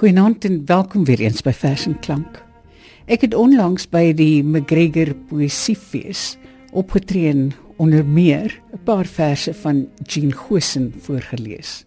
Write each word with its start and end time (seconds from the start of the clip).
Goeienaand 0.00 0.44
en 0.44 0.62
welkom 0.64 1.02
weer 1.04 1.20
eens 1.20 1.42
by 1.44 1.52
Vers 1.52 1.82
en 1.84 1.98
Klank. 2.00 2.38
Ek 3.04 3.20
het 3.20 3.34
onlangs 3.36 3.84
by 3.92 4.14
die 4.16 4.38
McGregor 4.40 5.10
Poesiefees 5.28 6.38
opgetree 6.72 7.34
onder 7.76 8.06
meer 8.06 8.48
'n 8.72 8.80
paar 8.88 9.04
verse 9.04 9.52
van 9.54 9.88
Jean 10.02 10.32
Gosen 10.32 10.94
voorgeles. 11.04 11.84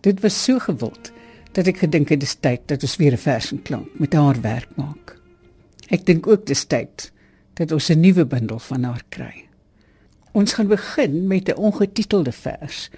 Dit 0.00 0.20
was 0.20 0.44
so 0.44 0.58
gewild 0.58 1.12
dat 1.52 1.66
ek 1.66 1.78
gedink 1.78 2.08
het 2.08 2.20
dis 2.20 2.34
tyd 2.34 2.60
dat 2.68 2.82
ons 2.82 2.96
weer 2.96 3.12
'n 3.12 3.24
vers 3.24 3.52
en 3.52 3.62
klank 3.62 3.88
met 3.98 4.12
haar 4.12 4.40
werk 4.40 4.76
maak. 4.76 5.16
Ek 5.88 6.04
dink 6.04 6.26
ook 6.26 6.46
dis 6.46 6.64
tyd 6.64 7.12
dat 7.54 7.72
ons 7.72 7.88
'n 7.88 8.00
nuwe 8.00 8.26
bundel 8.26 8.58
van 8.58 8.82
haar 8.82 9.04
kry. 9.08 9.48
Ons 10.32 10.52
gaan 10.52 10.68
begin 10.68 11.26
met 11.26 11.48
'n 11.48 11.56
ongetitelde 11.56 12.32
vers 12.32 12.90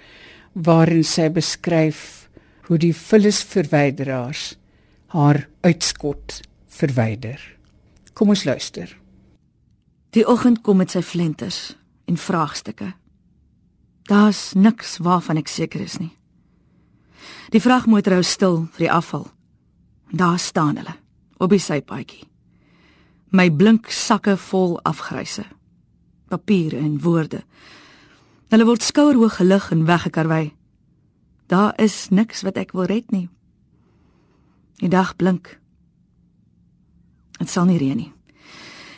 waarin 0.51 1.03
sy 1.03 1.29
beskryf 1.29 2.27
hoe 2.67 2.77
die 2.81 2.93
vullisverwyderaars 2.95 4.57
haar 5.07 5.47
uitskot 5.61 6.41
verwyder. 6.67 7.39
Kom 8.13 8.29
ons 8.29 8.43
luister. 8.43 8.91
Die 10.15 10.25
oggend 10.27 10.61
kom 10.61 10.81
met 10.81 10.91
sy 10.91 11.01
flenters 11.01 11.75
en 12.07 12.17
vraagstukke. 12.17 12.93
Daar's 14.07 14.53
niks 14.55 14.97
waarvan 15.03 15.39
ek 15.39 15.51
seker 15.51 15.83
is 15.83 15.97
nie. 15.99 16.13
Die 17.51 17.61
vragmotor 17.63 18.17
hou 18.17 18.23
stil 18.23 18.57
vir 18.75 18.87
die 18.87 18.91
afval. 18.91 19.27
Daar 20.11 20.39
staan 20.39 20.79
hulle 20.79 20.95
op 21.37 21.51
die 21.51 21.61
sypaadjie. 21.61 22.23
My 23.35 23.49
blink 23.51 23.91
sakke 23.91 24.37
vol 24.39 24.77
afgryse. 24.87 25.43
Papiere 26.31 26.79
en 26.79 26.99
woorde. 27.03 27.43
Hulle 28.51 28.67
word 28.67 28.83
skouerhoog 28.83 29.39
gelig 29.39 29.71
en 29.71 29.85
weggekarwei. 29.87 30.53
Daar 31.51 31.75
is 31.79 32.07
niks 32.09 32.43
wat 32.47 32.59
ek 32.59 32.71
wil 32.75 32.87
red 32.87 33.11
nie. 33.11 33.27
Die 34.81 34.89
dag 34.89 35.15
blink. 35.15 35.59
Dit 37.37 37.49
sal 37.49 37.65
nie 37.69 37.79
reën 37.81 37.97
nie. 37.97 38.11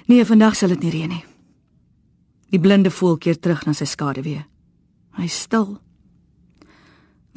Nee, 0.09 0.25
vandag 0.25 0.55
sal 0.57 0.73
dit 0.73 0.83
nie 0.83 0.93
reën 0.93 1.11
nie. 1.11 1.23
Die 2.49 2.59
blinde 2.59 2.91
voel 2.91 3.17
keer 3.21 3.37
terug 3.39 3.65
na 3.67 3.75
sy 3.77 3.85
skade 3.85 4.23
weer. 4.25 4.45
Hy 5.19 5.27
stil. 5.29 5.77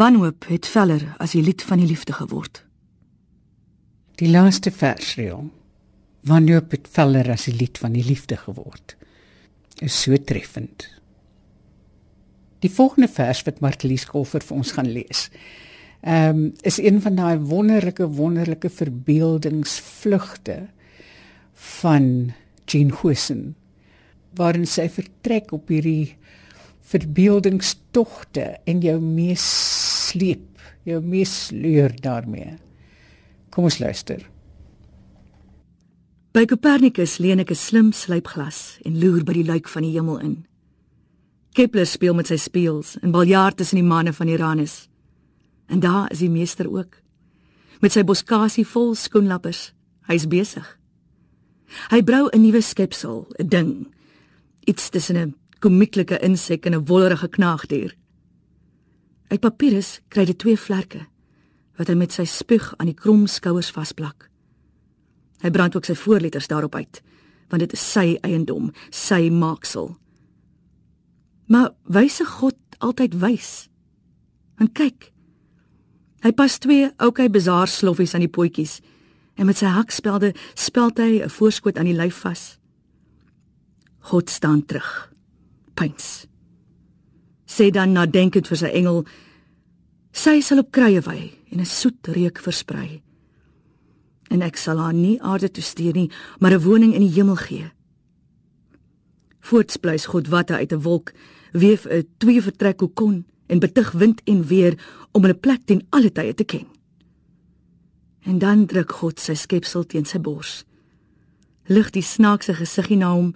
Wanhoop 0.00 0.48
het 0.48 0.66
feller 0.66 1.04
as 1.22 1.36
die 1.36 1.42
lied 1.44 1.62
van 1.62 1.82
die 1.82 1.90
liefde 1.90 2.16
geword. 2.16 2.62
Die 4.18 4.30
laaste 4.30 4.72
vers 4.72 5.14
reël. 5.18 5.50
Wanhoop 6.26 6.72
het 6.74 6.88
feller 6.88 7.28
as 7.34 7.46
die 7.48 7.56
lied 7.58 7.78
van 7.82 7.94
die 7.94 8.04
liefde 8.06 8.38
geword. 8.40 8.96
Is 9.82 9.94
so 10.02 10.16
treffend. 10.16 10.88
Die 12.62 12.70
volgende 12.70 13.10
vers 13.10 13.42
wat 13.46 13.60
Martelies 13.60 14.06
Kolfer 14.06 14.44
vir 14.46 14.56
ons 14.56 14.72
gaan 14.76 14.88
lees. 14.88 15.26
Ehm 16.02 16.28
um, 16.28 16.52
is 16.66 16.78
een 16.82 17.00
van 17.00 17.14
daai 17.14 17.38
wonderlike 17.38 18.08
wonderlike 18.10 18.70
verbeeldingsvlugte 18.70 20.66
van 21.52 22.32
Jean 22.64 22.90
Huisen 22.90 23.54
waarin 24.34 24.66
sy 24.66 24.88
vertrek 24.90 25.52
op 25.52 25.68
hierdie 25.68 26.16
verbeeldingstogte 26.92 28.56
en 28.64 28.80
jou 28.82 28.98
mees 29.00 29.44
sleep, 30.08 30.60
jou 30.82 31.00
mees 31.04 31.32
sleur 31.46 31.94
daarmee. 32.00 32.56
Kom 33.52 33.68
ons 33.68 33.78
luister. 33.78 34.24
By 36.32 36.46
Copernicus 36.48 37.18
leen 37.20 37.38
ek 37.38 37.50
'n 37.50 37.54
slim 37.54 37.92
slypglas 37.92 38.78
en 38.84 38.98
loer 38.98 39.22
by 39.24 39.32
die 39.32 39.44
luik 39.44 39.68
van 39.68 39.82
die 39.82 39.92
hemel 39.92 40.18
in. 40.18 40.46
Kepler 41.52 41.86
speel 41.86 42.14
met 42.14 42.26
sy 42.26 42.36
speels 42.36 42.96
en 43.02 43.12
biljart 43.12 43.56
tussen 43.56 43.76
die 43.76 43.84
manne 43.84 44.12
van 44.12 44.28
Uranus. 44.28 44.88
En 45.72 45.80
daar 45.80 46.10
is 46.10 46.18
die 46.18 46.30
meester 46.30 46.70
ook 46.70 47.00
met 47.80 47.92
sy 47.92 48.04
boskasie 48.06 48.66
vol 48.68 48.92
skoenlappers. 48.94 49.72
Hy's 50.06 50.28
besig. 50.30 50.66
Hy 51.90 52.02
brou 52.02 52.28
'n 52.28 52.40
nuwe 52.40 52.60
skepsel, 52.60 53.26
'n 53.38 53.48
ding. 53.48 53.94
Iets 54.64 54.88
tussen 54.88 55.16
'n 55.16 55.34
komieklike 55.58 56.18
insek 56.18 56.66
en 56.66 56.74
'n 56.74 56.84
wollerige 56.84 57.28
knaagdier. 57.28 57.96
Uit 59.28 59.40
papirus 59.40 60.00
kry 60.08 60.24
hy 60.24 60.34
twee 60.34 60.58
vlerke 60.58 61.06
wat 61.76 61.88
hy 61.88 61.94
met 61.94 62.12
sy 62.12 62.24
spuug 62.24 62.74
aan 62.76 62.86
die 62.86 62.94
krom 62.94 63.26
skouers 63.26 63.70
vasplak. 63.70 64.30
Hy 65.40 65.50
brand 65.50 65.76
ook 65.76 65.84
sy 65.84 65.94
voorletters 65.94 66.46
daarop 66.46 66.74
uit, 66.74 67.02
want 67.48 67.60
dit 67.60 67.72
is 67.72 67.92
sy 67.92 68.18
eiendom, 68.20 68.72
sy 68.90 69.30
maaksel. 69.30 69.96
Maar 71.46 71.70
wyse 71.82 72.24
God 72.24 72.56
altyd 72.78 73.14
wys. 73.14 73.68
En 74.58 74.72
kyk. 74.72 75.12
Hy 76.22 76.30
pas 76.38 76.58
twee 76.62 76.90
oukei 77.02 77.26
bazaar 77.28 77.68
sloffies 77.68 78.14
aan 78.14 78.22
die 78.22 78.30
potjies 78.30 78.78
en 79.34 79.48
met 79.48 79.58
sy 79.58 79.70
hakspelde 79.74 80.32
speld 80.54 80.98
hy 80.98 81.22
'n 81.22 81.28
voorskot 81.28 81.78
aan 81.78 81.90
die 81.90 81.98
lyf 81.98 82.22
vas. 82.22 82.58
God 84.10 84.30
staan 84.30 84.66
terug. 84.66 85.12
Pyns. 85.74 86.26
Sê 87.46 87.70
dan 87.70 87.92
nadenkend 87.92 88.48
vir 88.48 88.56
sy 88.56 88.66
engel: 88.66 89.04
Sy 90.12 90.40
sal 90.40 90.58
op 90.58 90.70
krye 90.70 91.00
wy 91.00 91.32
en 91.50 91.60
'n 91.60 91.66
soet 91.66 92.06
reuk 92.06 92.38
versprei. 92.38 93.02
En 94.30 94.42
ek 94.42 94.56
sal 94.56 94.78
haar 94.78 94.94
nie 94.94 95.20
aarde 95.20 95.50
toe 95.50 95.62
stuur 95.62 95.94
nie, 95.94 96.10
maar 96.40 96.52
'n 96.52 96.62
woning 96.62 96.94
in 96.94 97.00
die 97.00 97.14
hemel 97.14 97.36
gee. 97.36 97.70
Voortspluis 99.40 100.06
God 100.06 100.28
watte 100.28 100.54
uit 100.54 100.72
'n 100.72 100.82
wolk 100.82 101.12
weef 101.52 101.86
'n 101.86 102.06
twee 102.18 102.42
vertrek 102.42 102.76
kokon 102.76 103.24
en 103.52 103.58
betug 103.58 103.90
wind 103.92 104.22
en 104.24 104.44
weer 104.46 104.78
om 105.10 105.26
'n 105.26 105.40
plek 105.40 105.62
ten 105.64 105.86
alle 105.88 106.12
tye 106.12 106.34
te 106.34 106.44
ken. 106.44 106.66
En 108.22 108.38
dan 108.38 108.66
druk 108.66 108.92
God 108.92 109.20
sy 109.20 109.34
skepsel 109.34 109.86
teen 109.86 110.04
sy 110.04 110.20
bors. 110.20 110.64
Lig 111.66 111.90
die 111.90 112.02
snaakse 112.02 112.54
gesiggie 112.54 112.96
na 112.96 113.12
hom 113.12 113.34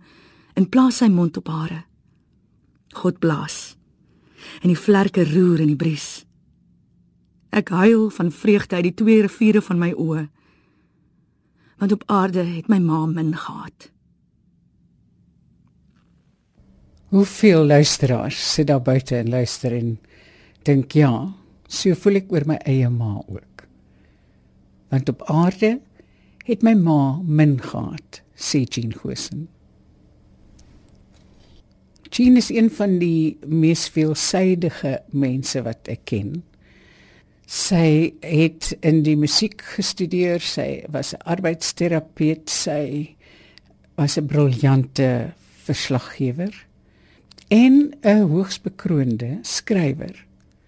en 0.54 0.68
plaas 0.68 0.96
sy 0.96 1.08
mond 1.08 1.36
op 1.36 1.48
hare. 1.48 1.84
God 2.92 3.18
blaas. 3.18 3.76
En 4.62 4.68
die 4.68 4.78
vlerke 4.78 5.24
roer 5.24 5.60
in 5.60 5.66
die 5.66 5.76
bries. 5.76 6.24
Ek 7.50 7.68
huil 7.68 8.10
van 8.10 8.32
vreugde 8.32 8.76
uit 8.76 8.82
die 8.82 8.94
twee 8.94 9.22
riviere 9.22 9.62
van 9.62 9.78
my 9.78 9.92
oë. 9.92 10.28
Want 11.78 11.92
op 11.92 12.02
aarde 12.06 12.42
het 12.44 12.68
my 12.68 12.78
ma 12.78 13.06
min 13.06 13.36
gehad. 13.36 13.95
Hoeveel 17.06 17.66
luisteraars 17.66 18.38
sit 18.54 18.66
daar 18.66 18.82
buite 18.82 19.16
en 19.16 19.28
luister 19.28 19.72
en 19.72 19.98
dink 20.66 20.96
ja, 20.98 21.10
so 21.70 21.94
voel 21.94 22.18
ek 22.18 22.32
oor 22.34 22.46
my 22.50 22.56
eie 22.66 22.88
ma 22.90 23.20
ook. 23.22 23.62
Want 24.90 25.12
op 25.14 25.22
aarde 25.30 25.76
het 26.48 26.66
my 26.66 26.74
ma 26.74 27.20
min 27.22 27.60
gehad, 27.62 28.20
sê 28.34 28.64
Jean 28.66 28.90
Gosen. 28.90 29.46
Jean 32.10 32.36
is 32.42 32.50
een 32.50 32.72
van 32.74 32.98
die 32.98 33.38
mees 33.46 33.86
veelsidige 33.94 34.98
mense 35.14 35.62
wat 35.62 35.86
ek 35.90 36.06
ken. 36.10 36.40
Sy 37.46 38.16
het 38.18 38.72
in 38.82 39.04
die 39.06 39.18
musiek 39.18 39.62
gestudeer, 39.76 40.42
sy 40.42 40.82
was 40.90 41.14
'n 41.14 41.22
arbeidsterapeut, 41.22 42.50
sy 42.50 43.14
was 43.94 44.18
'n 44.18 44.26
briljante 44.26 45.34
verslaggewer 45.66 46.66
en 47.48 47.92
'n 48.00 48.20
hoogs 48.20 48.60
bekroonde 48.60 49.38
skrywer. 49.42 50.26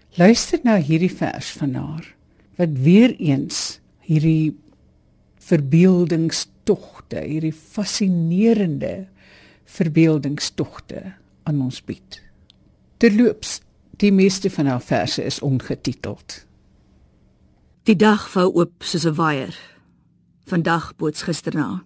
Luister 0.09 0.59
na 0.63 0.77
hierdie 0.77 1.11
vers 1.11 1.51
van 1.51 1.73
haar 1.73 2.15
wat 2.55 2.69
weer 2.71 3.15
eens 3.15 3.79
hierdie 3.99 4.57
verbeeldingstogte, 5.37 7.19
hierdie 7.19 7.53
fascinerende 7.53 9.07
verbeeldingstogte 9.63 11.13
aan 11.43 11.61
ons 11.61 11.83
bied. 11.83 12.21
Terloops, 12.97 13.61
die 13.97 14.11
meeste 14.11 14.49
van 14.49 14.65
haar 14.65 14.81
verse 14.81 15.23
is 15.23 15.39
ongetiteld. 15.39 16.45
Die 17.83 17.95
dag 17.95 18.27
vou 18.29 18.51
oop 18.53 18.83
soos 18.83 19.05
'n 19.05 19.15
waier. 19.15 19.55
Vandag 20.45 20.95
boots 20.95 21.21
gisterna. 21.21 21.83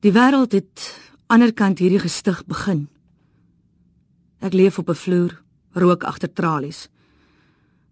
Die 0.00 0.12
wêreld 0.12 0.52
het 0.52 0.98
aanderkant 1.26 1.78
hierdie 1.78 1.98
gestig 1.98 2.46
begin. 2.46 2.88
Ek 4.40 4.52
leef 4.52 4.78
op 4.78 4.88
'n 4.88 4.94
vloer, 4.94 5.42
rook 5.72 6.04
agter 6.04 6.32
tralies. 6.32 6.88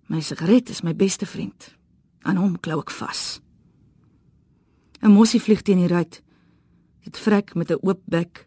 My 0.07 0.21
sigaret 0.21 0.69
is 0.69 0.83
my 0.83 0.95
beste 0.97 1.27
vriend. 1.27 1.75
Aan 2.23 2.37
hom 2.37 2.61
klou 2.61 2.81
ek 2.81 2.91
vas. 2.91 3.41
'n 5.03 5.11
Mossie 5.11 5.41
vlieg 5.41 5.63
teen 5.63 5.79
die 5.79 5.89
ruit. 5.89 6.23
Dit 7.05 7.19
vrek 7.19 7.55
met 7.55 7.71
'n 7.71 7.79
oop 7.81 8.01
bek. 8.05 8.47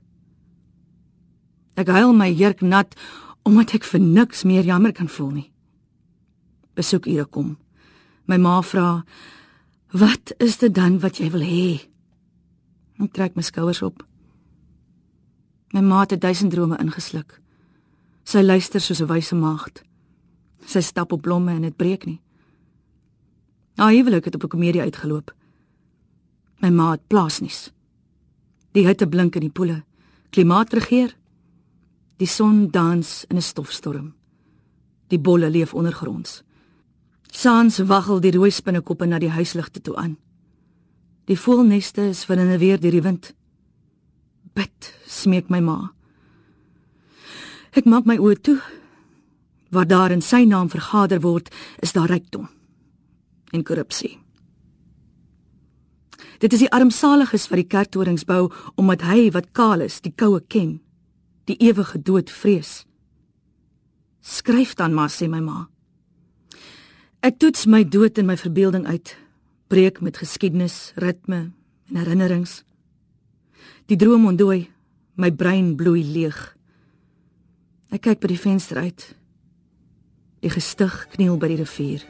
Ek 1.75 1.87
huil 1.87 2.13
my 2.13 2.31
jurk 2.33 2.61
nat 2.61 2.95
omdat 3.43 3.73
ek 3.73 3.83
vir 3.83 3.99
niks 3.99 4.43
meer 4.43 4.63
jammer 4.63 4.91
kan 4.91 5.07
voel 5.07 5.29
nie. 5.29 5.51
Besoek 6.73 7.05
ure 7.05 7.25
kom. 7.25 7.57
My 8.25 8.37
ma 8.37 8.61
vra: 8.61 9.05
"Wat 9.91 10.33
is 10.37 10.57
dit 10.57 10.73
dan 10.73 10.99
wat 10.99 11.17
jy 11.17 11.31
wil 11.31 11.41
hê?" 11.41 11.89
Ek 12.99 13.13
trek 13.13 13.35
my 13.35 13.41
skouers 13.41 13.81
op. 13.81 14.03
My 15.73 15.81
ma 15.81 15.99
het 15.99 16.21
duisend 16.21 16.51
drome 16.51 16.77
ingesluk. 16.77 17.41
Sy 18.27 18.41
luister 18.43 18.81
soos 18.83 18.99
'n 19.01 19.07
wyse 19.07 19.35
maagd. 19.35 19.83
Sy 20.65 20.81
stap 20.81 21.11
op 21.11 21.21
blomme 21.21 21.51
en 21.51 21.61
dit 21.61 21.75
breek 21.75 22.05
nie. 22.05 22.21
Nou 23.75 23.89
huwelik 23.93 24.25
het 24.25 24.35
op 24.35 24.43
'n 24.43 24.47
komedie 24.47 24.81
uitgeloop. 24.81 25.35
My 26.59 26.69
ma 26.69 26.91
het 26.91 27.07
plaasnuus. 27.07 27.71
Die 28.71 28.85
hitte 28.85 29.07
blink 29.07 29.35
in 29.35 29.41
die 29.41 29.49
poele. 29.49 29.83
Klimaat 30.29 30.73
regeer. 30.73 31.15
Die 32.17 32.27
son 32.27 32.69
dans 32.69 33.25
in 33.29 33.37
'n 33.37 33.41
stofstorm. 33.41 34.13
Die 35.07 35.19
bolle 35.19 35.49
leef 35.49 35.73
ondergronds. 35.73 36.43
Saans 37.31 37.77
waggel 37.77 38.19
die 38.19 38.31
rooi 38.31 38.51
spinnekoppe 38.51 39.05
na 39.05 39.19
die 39.19 39.29
huisligte 39.29 39.81
toe 39.81 39.95
aan. 39.95 40.17
Die 41.25 41.39
voelneste 41.39 42.01
is 42.01 42.25
van 42.25 42.39
'n 42.39 42.57
weer 42.57 42.79
deur 42.79 42.91
die 42.91 43.01
wind. 43.01 43.35
Bid, 44.53 44.95
smeek 45.05 45.49
my 45.49 45.59
ma. 45.59 45.96
Ek 47.75 47.85
maak 47.85 48.05
my 48.05 48.17
oë 48.17 48.37
toe. 48.41 48.59
Waar 49.71 49.87
daar 49.87 50.11
in 50.11 50.21
sy 50.21 50.45
naam 50.47 50.69
vergader 50.69 51.19
word, 51.21 51.51
is 51.83 51.91
daar 51.91 52.09
rykdom 52.09 52.47
en 53.51 53.63
korrupsie. 53.63 54.17
Dit 56.39 56.53
is 56.53 56.61
die 56.65 56.71
armsaliges 56.71 57.47
wat 57.49 57.61
die 57.61 57.69
kerktorings 57.69 58.25
bou 58.27 58.49
omdat 58.75 59.05
hy 59.07 59.29
wat 59.33 59.53
kaal 59.57 59.81
is, 59.81 60.01
die 60.01 60.13
koue 60.13 60.41
ken, 60.51 60.77
die 61.49 61.57
ewige 61.63 62.01
dood 62.01 62.29
vrees. 62.29 62.83
Skryf 64.21 64.75
dan 64.75 64.93
maar 64.93 65.09
sê 65.09 65.29
my 65.31 65.39
ma. 65.41 65.65
Ek 67.25 67.39
toets 67.39 67.65
my 67.65 67.81
dood 67.83 68.19
in 68.19 68.27
my 68.27 68.37
verbeelding 68.37 68.85
uit, 68.85 69.15
breek 69.71 70.01
met 70.01 70.19
geskiedenis, 70.21 70.93
ritme 71.01 71.51
en 71.89 71.97
herinnerings. 71.97 72.61
Die 73.87 73.97
droom 73.97 74.27
ontdooi, 74.27 74.67
my 75.15 75.31
brein 75.31 75.73
bloei 75.79 76.03
leeg. 76.03 76.56
Ek 77.87 78.03
kyk 78.03 78.19
by 78.19 78.27
die 78.27 78.39
venster 78.39 78.81
uit. 78.83 79.03
Die 80.43 80.51
gestig 80.51 80.93
kniel 81.13 81.37
by 81.39 81.47
die 81.53 81.61
rivier. 81.61 82.03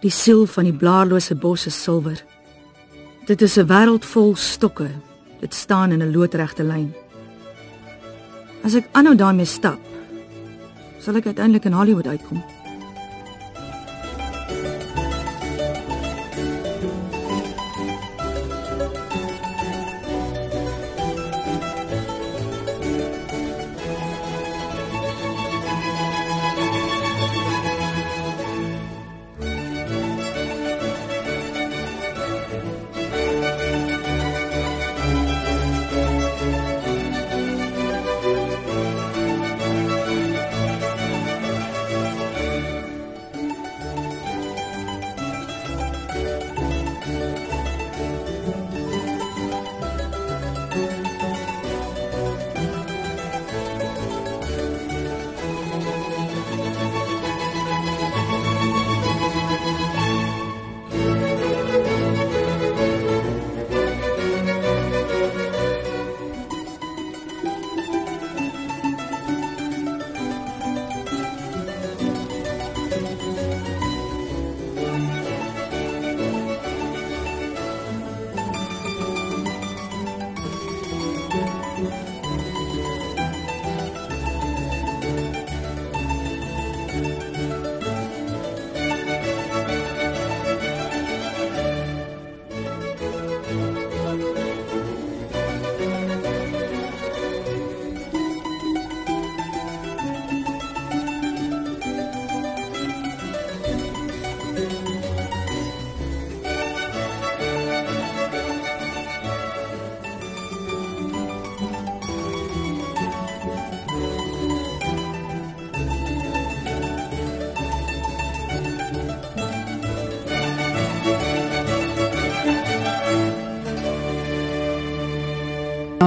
Die 0.00 0.12
siel 0.14 0.46
van 0.46 0.64
die 0.64 0.76
blaarlose 0.76 1.36
bos 1.36 1.66
is 1.68 1.76
silwer. 1.76 2.22
Dit 3.26 3.42
is 3.42 3.58
'n 3.58 3.68
wêreld 3.68 4.04
vol 4.04 4.34
stokke. 4.36 4.88
Dit 5.40 5.54
staan 5.54 5.92
in 5.92 6.02
'n 6.02 6.12
loodregte 6.12 6.64
lyn. 6.64 6.94
As 8.64 8.74
ek 8.74 8.88
aanhou 8.92 9.14
daarmee 9.14 9.44
stap, 9.44 9.78
sal 11.00 11.16
ek 11.16 11.26
uiteindelik 11.26 11.64
in 11.64 11.72
Hollywood 11.72 12.06
uitkom. 12.06 12.42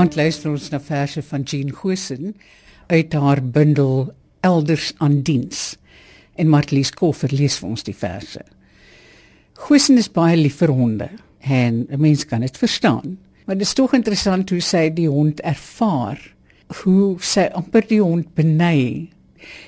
Vanaand 0.02 0.18
luister 0.18 0.50
ons 0.50 0.70
na 0.74 0.80
verse 0.82 1.22
van 1.22 1.44
Jean 1.46 1.70
Gosen 1.78 2.32
uit 2.90 3.14
haar 3.14 3.38
bundel 3.54 4.08
Elders 4.42 4.94
aan 4.98 5.20
diens. 5.22 5.76
En 6.42 6.50
Martlies 6.50 6.90
Koffer 6.90 7.30
lees 7.30 7.60
vir 7.62 7.68
ons 7.70 7.86
die 7.86 7.94
verse. 7.94 8.42
Gosen 9.62 10.02
is 10.02 10.08
baie 10.10 10.40
lief 10.40 10.56
vir 10.64 10.74
honde 10.74 11.10
en 11.46 11.86
'n 11.86 12.02
mens 12.02 12.26
kan 12.26 12.42
dit 12.42 12.58
verstaan. 12.58 13.20
Maar 13.46 13.58
dit 13.58 13.68
is 13.68 13.74
tog 13.74 13.94
interessant 13.94 14.50
hoe 14.50 14.60
sy 14.60 14.90
die 14.90 15.08
hond 15.08 15.40
ervaar, 15.42 16.34
hoe 16.82 17.18
sy 17.20 17.46
amper 17.54 17.86
die 17.88 18.02
hond 18.02 18.34
beny. 18.34 19.10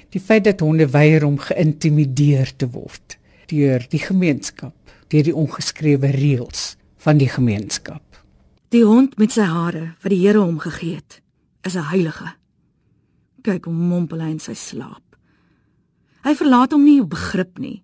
Die 0.10 0.22
feit 0.22 0.44
dat 0.44 0.60
honde 0.60 0.88
weier 0.88 1.26
om 1.26 1.38
geïntimideer 1.38 2.56
te 2.56 2.70
word 2.70 3.20
deur 3.46 3.86
die 3.90 4.02
gemeenskap, 4.02 4.74
deur 5.08 5.24
die 5.24 5.36
ongeskrewe 5.36 6.10
reëls 6.10 6.76
van 6.98 7.18
die 7.18 7.30
gemeenskap. 7.30 8.13
Die 8.74 8.82
hond 8.82 9.20
met 9.22 9.36
sy 9.36 9.44
hare 9.46 9.92
wat 10.02 10.10
die 10.10 10.24
Here 10.24 10.40
hom 10.42 10.56
gegee 10.58 10.96
het, 10.96 11.22
is 11.62 11.76
'n 11.76 11.90
heilige. 11.94 12.34
Kyk 13.44 13.66
hoe 13.66 13.74
mompel 13.74 14.20
hy 14.20 14.30
in 14.30 14.40
sy 14.40 14.54
slaap. 14.54 15.16
Hy 16.24 16.34
verlaat 16.34 16.72
hom 16.72 16.84
nie 16.84 17.02
op 17.02 17.10
begrip 17.10 17.60
nie. 17.60 17.84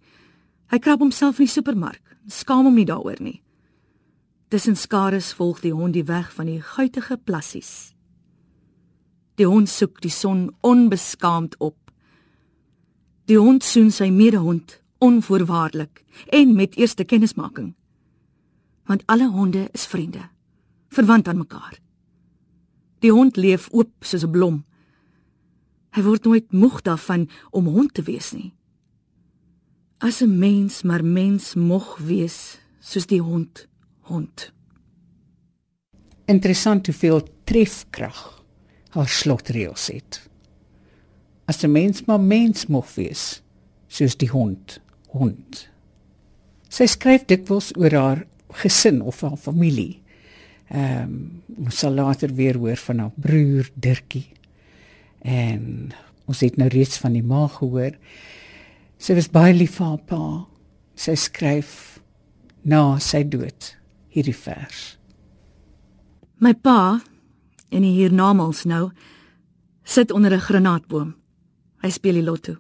Hy 0.72 0.80
krap 0.80 1.00
homself 1.00 1.40
in 1.40 1.46
die 1.46 1.52
supermark, 1.52 2.18
skaam 2.28 2.66
hom 2.66 2.74
nie 2.76 2.86
daaroor 2.86 3.22
nie. 3.22 3.42
Tussen 4.50 4.76
skares 4.76 5.34
volg 5.34 5.62
die 5.62 5.74
hond 5.74 5.94
die 5.94 6.06
weg 6.06 6.34
van 6.34 6.46
die 6.46 6.62
guitige 6.62 7.18
plassies. 7.18 7.94
Die 9.36 9.46
hond 9.46 9.70
soek 9.70 10.02
die 10.02 10.12
son 10.12 10.56
onbeskaamd 10.62 11.56
op. 11.60 11.92
Die 13.26 13.38
hond 13.38 13.64
soen 13.64 13.92
sy 13.92 14.10
medehond 14.10 14.82
onvoorwaardelik 14.98 16.04
en 16.30 16.56
met 16.56 16.76
eerste 16.76 17.04
kennismaking. 17.04 17.76
Want 18.86 19.04
alle 19.06 19.30
honde 19.30 19.70
is 19.72 19.86
vriende 19.86 20.30
verwant 20.90 21.28
aan 21.28 21.38
mekaar. 21.38 21.80
Die 23.00 23.12
hond 23.12 23.38
leef 23.38 23.70
oop 23.72 23.92
soos 24.02 24.24
'n 24.24 24.32
blom. 24.32 24.66
Hy 25.96 26.02
word 26.02 26.24
nooit 26.26 26.52
moeg 26.52 26.82
daarvan 26.82 27.30
om 27.52 27.66
hond 27.66 27.94
te 27.94 28.02
wees 28.02 28.32
nie. 28.34 28.54
As 29.98 30.22
'n 30.22 30.40
mens 30.40 30.84
maar 30.84 31.04
mens 31.04 31.56
mog 31.56 31.98
wees 31.98 32.60
soos 32.80 33.06
die 33.06 33.22
hond 33.22 33.68
hond. 34.02 34.52
Interessant 36.26 36.86
hoeveel 36.86 37.28
trefkrag 37.44 38.44
haar 38.90 39.08
slotreëls 39.08 39.88
het. 39.88 40.30
As 41.46 41.64
'n 41.64 41.72
mens 41.72 42.06
maar 42.06 42.20
mens 42.20 42.66
mog 42.66 42.96
wees 42.96 43.42
soos 43.88 44.16
die 44.18 44.30
hond 44.30 44.80
hond. 45.08 45.70
Sy 46.70 46.86
skryf 46.86 47.26
dikwels 47.26 47.72
oor 47.78 47.92
haar 47.92 48.28
gesin 48.62 49.02
of 49.02 49.22
haar 49.22 49.38
familie. 49.38 50.02
Ehm 50.70 51.04
um, 51.04 51.42
ons 51.66 51.80
sal 51.82 51.92
later 51.92 52.32
weer 52.34 52.56
hoor 52.58 52.78
van 52.78 53.00
haar 53.00 53.12
broer 53.16 53.70
Dirkie. 53.74 54.30
En 55.22 55.92
ons 56.26 56.40
het 56.40 56.56
nou 56.58 56.70
reeds 56.70 56.98
van 56.98 57.14
die 57.14 57.24
ma 57.24 57.48
gehoor. 57.48 57.98
Sy 58.98 59.16
was 59.18 59.28
baie 59.34 59.54
lief 59.54 59.76
vir 59.80 59.86
haar 59.86 60.06
pa. 60.06 60.24
Sy 60.96 61.16
skryf 61.16 62.00
na 62.62 63.00
sy 63.00 63.24
dood 63.28 63.74
hierdie 64.14 64.36
vers. 64.36 64.98
My 66.40 66.54
pa 66.54 67.02
en 67.70 67.84
hier 67.84 68.14
namals 68.14 68.64
nou 68.66 68.92
sit 69.84 70.12
onder 70.12 70.34
'n 70.34 70.48
granaatboom. 70.48 71.16
Hy 71.82 71.90
speel 71.90 72.14
die 72.14 72.24
lotto. 72.24 72.56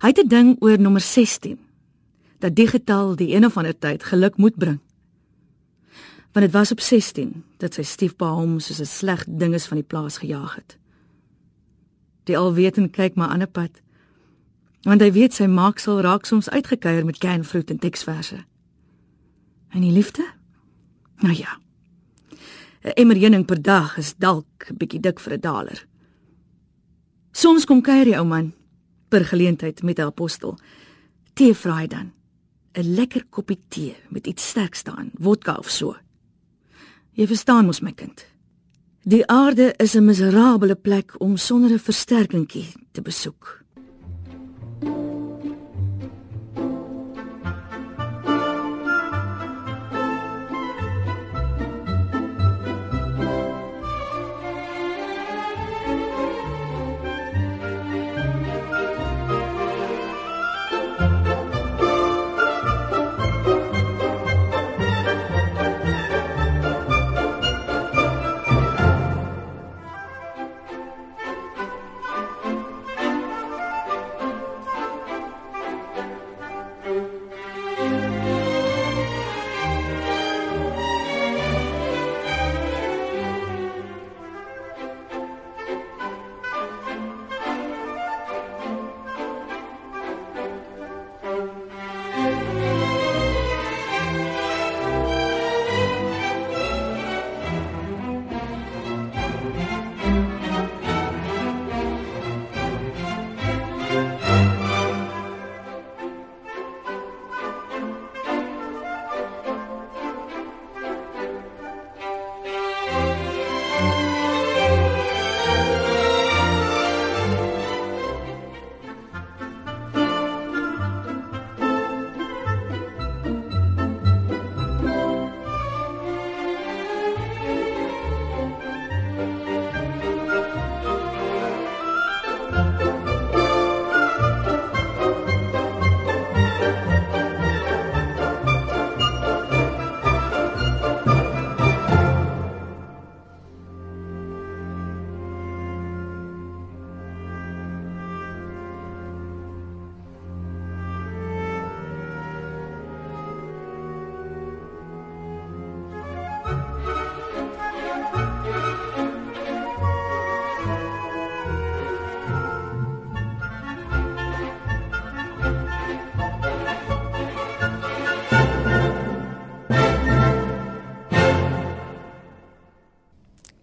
Hy 0.00 0.08
het 0.08 0.18
'n 0.18 0.28
ding 0.28 0.56
oor 0.60 0.78
nommer 0.78 1.00
16. 1.00 1.58
dat 2.42 2.56
die 2.58 2.66
getal 2.66 3.14
die 3.16 3.34
een 3.34 3.46
of 3.46 3.56
ander 3.56 3.78
tyd 3.78 4.02
geluk 4.02 4.36
moet 4.36 4.56
bring. 4.58 4.80
Want 6.32 6.46
dit 6.46 6.54
was 6.54 6.70
op 6.72 6.80
16 6.80 7.44
dat 7.56 7.74
sy 7.74 7.82
stiefpa 7.82 8.30
hom 8.32 8.60
soos 8.60 8.80
'n 8.80 8.86
sleg 8.86 9.24
ding 9.28 9.54
is 9.54 9.66
van 9.66 9.76
die 9.76 9.86
plaas 9.86 10.18
gejaag 10.18 10.54
het. 10.54 10.78
Die 12.24 12.38
alwetend 12.38 12.92
kyk 12.92 13.14
maar 13.14 13.28
aan 13.28 13.42
'n 13.42 13.50
pad. 13.50 13.82
Want 14.82 15.00
hy 15.00 15.12
weet 15.12 15.34
sy 15.34 15.46
maak 15.46 15.78
sal 15.78 16.00
raak 16.00 16.24
soms 16.24 16.50
uitgekeier 16.50 17.04
met 17.04 17.18
canfruit 17.18 17.70
en 17.70 17.78
teksverse. 17.78 18.44
En 19.68 19.80
die 19.80 19.92
liefde? 19.92 20.26
Nou 21.16 21.34
ja. 21.34 21.58
'n 22.82 22.88
Emmer 22.94 23.16
heuning 23.16 23.44
per 23.44 23.62
dag 23.62 23.96
is 23.96 24.14
dalk 24.16 24.66
'n 24.70 24.76
bietjie 24.76 25.00
dik 25.00 25.20
vir 25.20 25.32
'n 25.32 25.40
daler. 25.40 25.86
Soms 27.32 27.64
kom 27.64 27.82
kuier 27.82 28.04
die 28.04 28.18
ou 28.18 28.24
man 28.24 28.52
per 29.08 29.24
geleentheid 29.24 29.82
met 29.82 29.98
'n 29.98 30.02
apostel. 30.02 30.58
Tee 31.34 31.54
vra 31.54 31.76
hy 31.76 31.86
dan. 31.86 32.12
'n 32.74 32.94
Lekker 32.94 33.24
koppie 33.30 33.60
tee 33.68 33.96
met 34.08 34.26
iets 34.26 34.48
sterk 34.48 34.74
staan, 34.74 35.10
vodka 35.14 35.54
of 35.54 35.68
so. 35.68 35.96
Jy 37.12 37.26
verstaan 37.28 37.66
mos 37.68 37.82
my 37.84 37.92
kind. 37.92 38.24
Die 39.04 39.26
aarde 39.26 39.74
is 39.76 39.94
'n 39.94 40.04
miserabele 40.04 40.74
plek 40.74 41.14
om 41.20 41.36
sonder 41.36 41.70
'n 41.70 41.78
versterkingkie 41.78 42.72
te 42.92 43.02
besoek. 43.02 43.61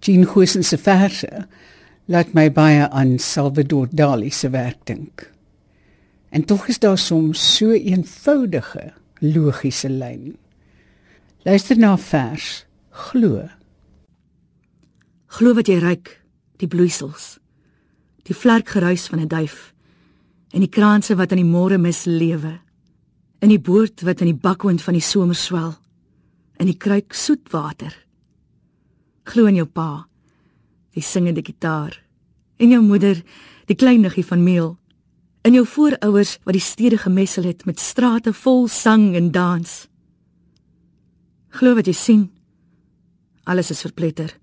Jean 0.09 0.25
Huisen 0.25 0.63
se 0.63 0.77
verse 0.81 1.29
laat 2.09 2.31
my 2.33 2.47
baie 2.49 2.87
aan 2.89 3.19
Salvador 3.21 3.91
Dali 3.93 4.31
se 4.33 4.49
werk 4.49 4.79
dink. 4.89 5.27
En 6.33 6.45
tog 6.49 6.65
is 6.67 6.79
daar 6.79 6.97
soms 6.97 7.55
so 7.55 7.69
'n 7.69 7.85
eenvoudige 7.93 8.93
logiese 9.19 9.89
lyn. 9.89 10.37
Luister 11.45 11.77
na 11.77 11.97
vers 11.97 12.65
glo. 12.89 13.49
Glo 15.27 15.53
wat 15.53 15.67
jy 15.67 15.77
ruik, 15.77 16.21
die 16.57 16.67
bloeisels. 16.67 17.37
Die 18.23 18.35
vlerkgeruis 18.35 19.07
van 19.07 19.19
'n 19.19 19.27
duif 19.27 19.73
en 20.51 20.59
die 20.59 20.69
kraanse 20.69 21.15
wat 21.15 21.31
aan 21.31 21.43
die 21.43 21.53
môre 21.57 21.77
mis 21.77 22.05
lewe. 22.05 22.59
In 23.39 23.49
die 23.49 23.61
boord 23.61 24.01
wat 24.01 24.21
in 24.21 24.25
die 24.25 24.41
bakwind 24.41 24.81
van 24.81 24.93
die 24.93 25.01
somer 25.01 25.35
swel. 25.35 25.77
In 26.57 26.65
die 26.65 26.77
kruik 26.77 27.13
soet 27.13 27.51
water 27.51 28.08
Glo 29.29 29.45
in 29.45 29.59
jou 29.59 29.67
pa, 29.69 30.07
die 30.97 31.05
singende 31.05 31.43
gitaar, 31.45 31.93
en 32.57 32.71
jou 32.73 32.81
moeder, 32.81 33.19
die 33.69 33.77
klein 33.77 34.01
niggie 34.01 34.25
van 34.25 34.41
meel, 34.41 34.71
in 35.45 35.53
jou 35.53 35.65
voorouers 35.69 36.37
wat 36.47 36.57
die 36.57 36.63
stede 36.63 36.97
gemessel 36.97 37.45
het 37.45 37.61
met 37.69 37.79
strate 37.79 38.33
vol 38.33 38.67
sang 38.67 39.13
en 39.15 39.29
dans. 39.31 39.75
Glo 41.61 41.77
wat 41.77 41.87
jy 41.87 41.95
sien. 41.95 42.25
Alles 43.49 43.71
is 43.73 43.85
verpletter. 43.85 44.33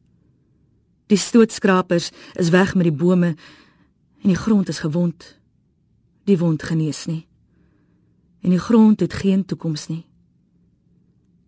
Die 1.10 1.18
stootskrapers 1.18 2.10
is 2.34 2.50
weg 2.54 2.74
met 2.74 2.88
die 2.88 2.94
bome 2.94 3.34
en 4.22 4.32
die 4.32 4.38
grond 4.38 4.68
is 4.68 4.82
gewond. 4.82 5.34
Die 6.26 6.38
wond 6.38 6.62
genees 6.62 7.04
nie. 7.06 7.26
En 8.42 8.50
die 8.54 8.62
grond 8.62 9.00
het 9.00 9.14
geen 9.14 9.44
toekoms 9.44 9.86
nie. 9.90 10.04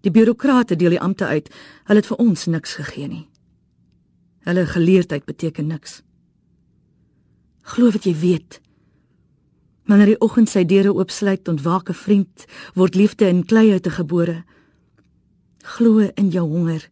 Die 0.00 0.10
bureaukrate 0.10 0.76
deel 0.76 0.96
die 0.96 1.00
ampte 1.00 1.26
uit. 1.26 1.50
Hulle 1.84 2.00
het 2.00 2.06
vir 2.06 2.22
ons 2.22 2.46
niks 2.46 2.74
gegee 2.78 3.08
nie. 3.08 3.24
Hulle 4.46 4.66
geleerdheid 4.66 5.24
beteken 5.24 5.66
niks. 5.66 6.02
Glo 7.62 7.90
wat 7.92 8.04
jy 8.04 8.14
weet. 8.16 8.60
Wanneer 9.88 10.14
die 10.14 10.20
oggend 10.24 10.48
sy 10.48 10.64
deure 10.68 10.92
oopsluit, 10.94 11.48
ontwaak 11.48 11.90
'n 11.90 11.94
vriend, 11.94 12.46
word 12.74 12.94
liefde 12.94 13.28
in 13.28 13.44
kleie 13.44 13.80
te 13.80 13.90
gebore. 13.90 14.44
Glo 15.62 15.98
in 16.14 16.28
jou 16.28 16.46
honger. 16.48 16.88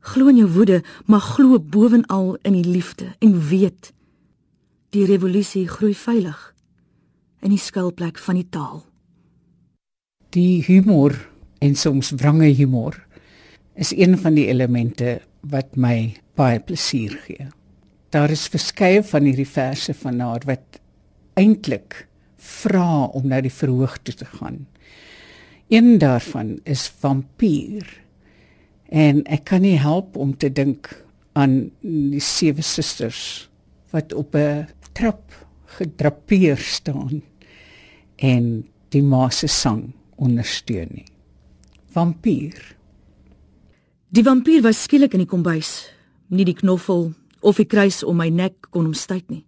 Glo 0.00 0.28
in 0.28 0.36
jou 0.36 0.48
woede, 0.48 0.82
maar 1.06 1.20
glo 1.20 1.60
bovenal 1.60 2.36
in 2.42 2.52
die 2.52 2.64
liefde 2.64 3.14
en 3.18 3.48
weet 3.48 3.92
die 4.90 5.04
revolusie 5.04 5.68
groei 5.68 5.94
veilig 5.94 6.54
in 7.40 7.50
die 7.50 7.58
skuilplek 7.58 8.18
van 8.18 8.34
die 8.34 8.48
taal. 8.48 8.84
Die 10.30 10.64
humor 10.64 11.29
en 11.60 11.76
soms 11.76 12.10
wrange 12.16 12.48
humor 12.56 12.96
is 13.80 13.92
een 13.96 14.18
van 14.18 14.36
die 14.36 14.46
elemente 14.48 15.20
wat 15.52 15.76
my 15.76 16.12
baie 16.36 16.60
plesier 16.60 17.14
gee. 17.26 17.48
Daar 18.12 18.32
is 18.32 18.48
verskeie 18.50 19.02
van 19.06 19.28
hierdie 19.28 19.48
verse 19.48 19.94
van 20.02 20.20
haar 20.24 20.44
wat 20.48 20.80
eintlik 21.38 22.06
vra 22.40 23.06
om 23.16 23.28
na 23.28 23.40
die 23.44 23.52
verhoog 23.52 23.98
toe 24.02 24.14
te 24.22 24.28
gaan. 24.32 24.64
Een 25.70 25.98
daarvan 26.02 26.58
is 26.64 26.88
vampier. 27.00 27.86
En 28.90 29.22
ek 29.30 29.46
kan 29.52 29.62
nie 29.62 29.78
help 29.78 30.16
om 30.16 30.34
te 30.34 30.50
dink 30.50 30.90
aan 31.38 31.70
die 31.84 32.24
sewe 32.24 32.64
susters 32.66 33.48
wat 33.94 34.12
op 34.12 34.34
'n 34.34 34.66
trap 34.92 35.46
gedrapeer 35.78 36.58
staan 36.58 37.22
en 38.16 38.66
die 38.88 39.02
ma 39.02 39.30
se 39.30 39.46
sang 39.46 39.92
ondersteun 40.16 40.88
nie 40.90 41.09
vampier. 41.90 42.54
Die 44.10 44.22
vampier 44.22 44.62
was 44.62 44.82
skielik 44.82 45.14
in 45.14 45.24
die 45.24 45.30
kombuis. 45.30 45.90
Nie 46.30 46.46
die 46.46 46.54
knoffel 46.54 47.10
of 47.40 47.58
die 47.58 47.66
kruis 47.66 48.02
om 48.06 48.20
my 48.20 48.28
nek 48.30 48.70
kon 48.70 48.86
hom 48.86 48.94
stuit 48.94 49.26
nie. 49.30 49.44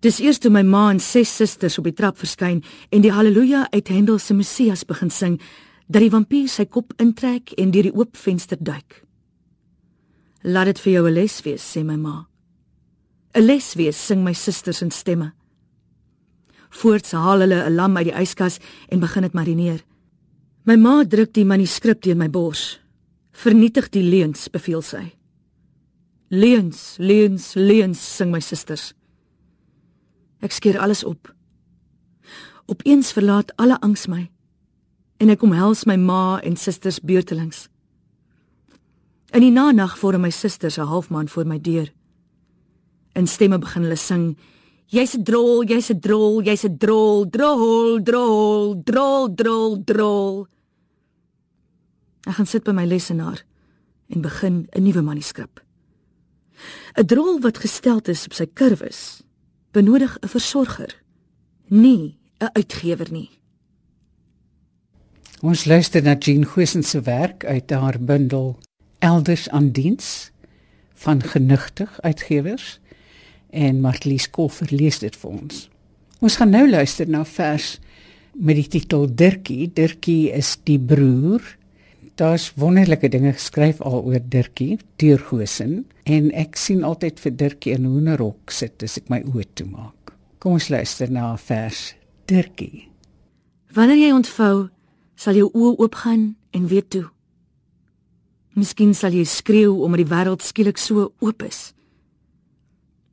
Dis 0.00 0.20
eers 0.22 0.38
toe 0.40 0.50
my 0.52 0.62
ma 0.64 0.86
en 0.94 1.00
ses 1.02 1.28
susters 1.36 1.76
op 1.78 1.84
die 1.84 1.96
trap 1.96 2.16
verskyn 2.20 2.62
en 2.90 3.02
die 3.04 3.12
haleluja 3.12 3.66
uit 3.74 3.90
Handel 3.92 4.18
se 4.18 4.34
Messias 4.34 4.86
begin 4.88 5.10
sing 5.10 5.36
dat 5.90 6.00
die 6.00 6.12
vampier 6.12 6.48
sy 6.48 6.64
kop 6.70 6.94
intrek 7.02 7.52
en 7.58 7.74
deur 7.74 7.90
die 7.90 7.96
oop 7.96 8.16
venster 8.16 8.56
duik. 8.60 9.02
Laat 10.42 10.70
dit 10.70 10.78
vir 10.78 10.92
jou 10.92 11.08
'n 11.08 11.14
les 11.14 11.42
wees, 11.44 11.62
sê 11.62 11.84
my 11.84 11.96
ma. 11.96 12.26
'n 13.34 13.46
Les 13.46 13.74
wees, 13.74 13.96
sing 13.96 14.24
my 14.24 14.32
susters 14.32 14.82
in 14.82 14.90
stemme. 14.90 15.32
Voorts 16.70 17.12
haal 17.12 17.40
hulle 17.40 17.66
'n 17.68 17.74
lam 17.74 17.96
uit 17.96 18.06
die 18.06 18.20
yskas 18.22 18.58
en 18.88 19.00
begin 19.00 19.22
dit 19.22 19.34
marineer. 19.34 19.84
My 20.68 20.76
ma 20.76 21.04
druk 21.04 21.32
die 21.32 21.46
manuskrip 21.48 22.02
teen 22.04 22.18
my 22.20 22.28
bors. 22.28 22.78
Vernietig 23.32 23.88
die 23.94 24.04
leuns, 24.04 24.48
beveel 24.52 24.82
sy. 24.84 25.06
Leuns, 26.28 26.98
leuns, 27.00 27.54
leuns, 27.56 28.00
sing 28.00 28.28
my 28.30 28.42
susters. 28.44 28.90
Ek 30.44 30.52
skeer 30.52 30.76
alles 30.80 31.00
op. 31.04 31.30
Opeens 32.68 33.14
verlaat 33.16 33.54
alle 33.56 33.80
angs 33.80 34.06
my 34.08 34.28
en 35.20 35.28
ek 35.28 35.42
omhels 35.44 35.84
my 35.84 35.98
ma 36.00 36.40
en 36.40 36.54
susters 36.56 37.00
beurtelings. 37.04 37.66
In 39.36 39.44
die 39.44 39.52
nag 39.52 39.98
vorm 40.00 40.22
my 40.24 40.30
susters 40.30 40.78
'n 40.78 40.88
halfmaan 40.88 41.28
voor 41.28 41.46
my 41.46 41.60
deur. 41.60 41.92
In 43.14 43.26
stemme 43.26 43.58
begin 43.58 43.82
hulle 43.82 43.96
sing: 43.96 44.36
Jy's 44.90 45.14
'n 45.14 45.22
drol, 45.22 45.62
jy's 45.62 45.90
'n 45.90 46.00
drol, 46.00 46.42
jy's 46.42 46.64
'n 46.66 46.76
drol, 46.76 47.24
drol, 47.30 48.02
drol, 48.02 48.74
drol, 48.82 49.28
drol, 49.30 49.76
drol. 49.84 50.48
Ek 52.26 52.34
gaan 52.34 52.46
sit 52.46 52.64
by 52.64 52.72
my 52.72 52.86
lesenaar 52.86 53.44
en 54.10 54.20
begin 54.20 54.66
'n 54.74 54.82
nuwe 54.82 55.02
manuskrip. 55.02 55.62
'n 56.98 57.06
Drol 57.06 57.38
wat 57.40 57.62
gestel 57.62 58.00
is 58.10 58.26
op 58.26 58.34
sy 58.34 58.46
kurwes, 58.46 59.22
benodig 59.70 60.18
'n 60.18 60.28
versorger, 60.28 60.90
nie 61.68 62.18
'n 62.40 62.50
uitgewer 62.52 63.12
nie. 63.12 63.30
Ons 65.40 65.64
luister 65.64 66.02
na 66.02 66.16
Jean 66.18 66.42
Huisen 66.42 66.82
se 66.82 67.00
werk 67.00 67.44
uit 67.44 67.70
haar 67.70 67.98
bundel 68.00 68.58
Elders 68.98 69.48
aan 69.48 69.70
diens 69.70 70.30
van 70.94 71.22
genigtig 71.22 72.00
uitgewers 72.00 72.80
en 73.52 73.80
Marlies 73.82 74.28
Koffer 74.30 74.70
lees 74.70 75.00
dit 75.02 75.16
vir 75.16 75.30
ons. 75.30 75.62
Ons 76.20 76.36
gaan 76.36 76.52
nou 76.52 76.66
luister 76.68 77.08
na 77.08 77.24
vers 77.24 77.78
met 78.34 78.58
die 78.58 78.68
titel 78.68 79.06
Dirkie. 79.08 79.70
Dirkie 79.74 80.30
is 80.36 80.56
die 80.68 80.78
broer. 80.78 81.42
Daar's 82.20 82.50
wonderlike 82.60 83.08
dinge 83.08 83.32
geskryf 83.32 83.80
al 83.80 84.02
oor 84.04 84.20
Dirkie, 84.20 84.78
Deurgosen 85.00 85.86
en 86.04 86.28
ek 86.36 86.58
sien 86.60 86.84
altyd 86.84 87.20
vir 87.22 87.32
Dirkie 87.32 87.72
in 87.78 87.88
hoenderhok 87.88 88.52
sit 88.52 88.84
as 88.84 88.98
ek 89.00 89.08
my 89.08 89.22
oë 89.24 89.46
toemaak. 89.56 90.12
Kom 90.40 90.58
ons 90.58 90.68
luister 90.72 91.08
na 91.12 91.32
vers 91.40 91.94
Dirkie. 92.28 92.90
Wanneer 93.72 94.02
jy 94.02 94.12
ontvou 94.12 94.68
sal 95.20 95.40
jou 95.40 95.48
oë 95.54 95.78
oopgaan 95.78 96.34
en 96.56 96.68
weet 96.68 96.90
toe. 96.92 97.06
Miskien 98.58 98.92
sal 98.96 99.14
jy 99.14 99.24
skreeu 99.24 99.78
omdat 99.84 100.02
die 100.02 100.10
wêreld 100.10 100.44
skielik 100.44 100.80
so 100.80 101.12
oop 101.22 101.44
is. 101.46 101.70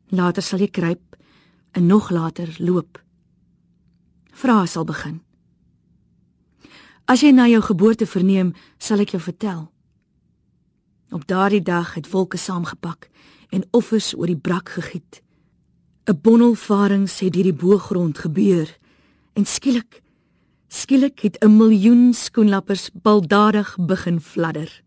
Later 0.10 0.44
sal 0.44 0.60
jy 0.60 0.70
kruip 0.72 1.16
en 1.72 1.86
nog 1.86 2.10
later 2.10 2.56
loop. 2.58 3.02
Vrae 4.32 4.68
sal 4.68 4.86
begin. 4.86 5.22
As 7.06 7.22
jy 7.24 7.32
na 7.32 7.48
jou 7.48 7.62
geboorte 7.62 8.06
verneem, 8.06 8.54
sal 8.78 9.00
ek 9.00 9.16
jou 9.16 9.22
vertel. 9.22 9.68
Op 11.12 11.28
daardie 11.28 11.64
dag 11.64 11.94
het 11.96 12.10
wolke 12.12 12.38
saamgepak 12.38 13.10
en 13.50 13.64
offers 13.72 14.14
oor 14.16 14.28
die 14.28 14.38
brak 14.38 14.70
gegiet. 14.70 15.22
'n 16.08 16.20
Bondel 16.22 16.56
varings 16.56 17.20
het 17.20 17.36
hierdie 17.36 17.54
boogrond 17.54 18.18
gebeur 18.18 18.68
en 19.36 19.46
skielik 19.46 20.02
Skielik 20.68 21.20
het 21.20 21.40
'n 21.44 21.58
miljoen 21.58 22.14
skoenlappers 22.14 22.90
baldadig 22.94 23.78
begin 23.80 24.22
fladder. 24.22 24.84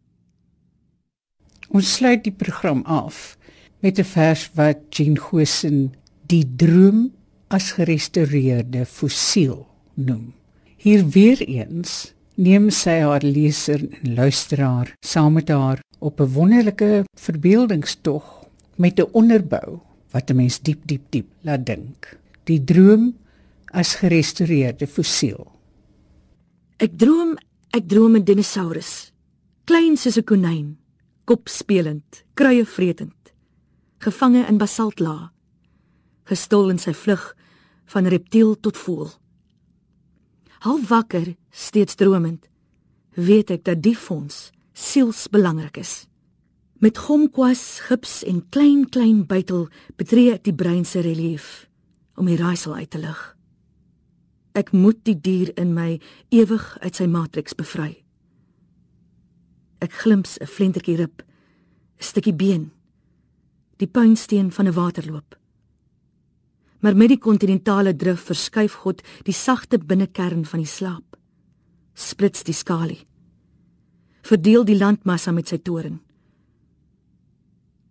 Ons 1.68 1.94
sluit 1.94 2.24
die 2.24 2.32
program 2.32 2.82
af 2.82 3.38
met 3.80 3.98
'n 3.98 4.04
vers 4.04 4.50
wat 4.54 4.78
Jean 4.90 5.18
Gosen 5.18 5.94
die 6.26 6.44
droom 6.56 7.12
as 7.48 7.72
gerestoreerde 7.72 8.86
fossiel 8.86 9.66
noem. 9.94 10.32
Hier 10.76 11.08
weer 11.08 11.40
eens 11.42 12.14
neem 12.34 12.70
sy 12.70 13.00
haar 13.00 13.22
leser 13.22 13.80
en 13.80 14.14
luisteraar 14.14 14.94
saam 15.00 15.32
met 15.32 15.48
haar 15.48 15.82
op 15.98 16.20
'n 16.20 16.32
wonderlike 16.32 17.04
verbeeldingstog 17.18 18.46
met 18.76 18.98
'n 19.00 19.08
onderbou 19.12 19.80
wat 20.10 20.30
'n 20.30 20.36
mens 20.36 20.60
diep 20.60 20.80
diep 20.84 21.04
diep 21.10 21.28
laat 21.40 21.66
dink. 21.66 22.18
Die 22.44 22.64
droom 22.64 23.14
as 23.72 23.94
gerestoreerde 23.94 24.86
fossiel. 24.86 25.46
Ek 26.76 26.90
droom, 26.96 27.36
ek 27.70 27.88
droom 27.88 28.16
'n 28.16 28.24
dinosaurus. 28.24 29.12
Klein 29.64 29.96
soos 29.96 30.16
'n 30.16 30.24
konyn, 30.24 30.76
kop 31.24 31.48
spelend, 31.48 32.24
kruie 32.34 32.64
vretend, 32.64 33.19
gevange 34.00 34.46
in 34.48 34.58
basaltlaag, 34.58 35.28
gestol 36.24 36.70
in 36.72 36.78
sy 36.80 36.94
vlug 36.96 37.24
van 37.92 38.08
reptiel 38.08 38.54
tot 38.60 38.78
voël. 38.80 39.10
Half 40.64 40.88
wakker, 40.88 41.34
steeds 41.50 41.98
dromend, 42.00 42.46
weet 43.16 43.50
ek 43.50 43.64
dat 43.66 43.82
die 43.84 43.96
fonds 43.96 44.50
siels 44.72 45.26
belangrik 45.32 45.80
is. 45.80 46.06
Met 46.80 46.98
gomkwas, 46.98 47.80
gips 47.90 48.22
en 48.24 48.40
klein 48.48 48.86
klein 48.88 49.26
buitel 49.28 49.68
betree 50.00 50.32
ek 50.32 50.46
die 50.48 50.56
brein 50.56 50.86
se 50.88 51.02
relief 51.04 51.66
om 52.16 52.28
die 52.28 52.38
raaisel 52.40 52.78
uit 52.78 52.90
te 52.92 53.00
lig. 53.00 53.20
Ek 54.56 54.72
moet 54.72 54.98
die 55.04 55.16
dier 55.16 55.52
in 55.60 55.74
my 55.76 56.00
ewig 56.32 56.64
uit 56.80 56.96
sy 56.96 57.04
matriks 57.08 57.56
bevry. 57.56 58.00
Ek 59.80 59.92
glimps 59.92 60.38
'n 60.40 60.46
flentertjie 60.46 60.96
rib, 60.96 61.22
'n 61.22 62.04
stukkie 62.04 62.36
been, 62.36 62.72
die 63.80 63.88
puinsteen 63.88 64.52
van 64.52 64.66
'n 64.66 64.72
waterloop. 64.72 65.38
Maar 66.80 66.96
met 66.96 67.08
die 67.08 67.18
kontinentale 67.18 67.96
drif 67.96 68.20
verskuif 68.20 68.72
God 68.72 69.02
die 69.22 69.34
sagte 69.34 69.78
binnekern 69.78 70.44
van 70.44 70.58
die 70.58 70.68
slaap. 70.68 71.16
Splits 71.94 72.42
die 72.42 72.54
skalie. 72.54 73.06
Verdeel 74.22 74.64
die 74.64 74.76
landmassa 74.76 75.32
met 75.32 75.48
sy 75.48 75.58
toren. 75.58 76.00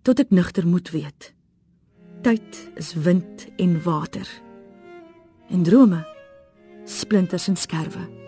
Tot 0.02 0.19
ek 0.19 0.30
nugter 0.30 0.67
moet 0.67 0.89
weet. 0.89 1.34
Tyd 2.21 2.71
is 2.75 2.93
wind 2.93 3.47
en 3.58 3.84
water. 3.84 4.28
En 5.49 5.63
drome 5.63 6.06
splinters 6.86 7.47
en 7.47 7.56
skerwe. 7.56 8.19